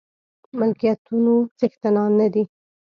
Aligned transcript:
ملکيتونو 0.59 1.33
څښتنان 1.57 2.11
نه 2.19 2.27
دي. 2.33 2.43